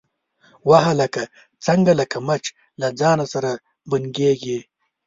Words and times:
_وه 0.67 0.79
هلکه، 0.89 1.23
څنګه 1.65 1.91
لکه 1.99 2.17
مچ 2.27 2.43
له 2.81 2.87
ځان 2.99 3.19
سره 3.33 3.51
بنګېږې؟ 3.89 4.59